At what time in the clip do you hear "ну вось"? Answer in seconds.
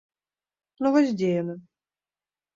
0.85-1.13